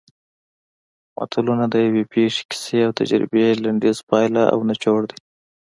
[1.17, 5.17] متلونه د یوې پېښې کیسې او تجربې لنډیز پایله او نچوړ دی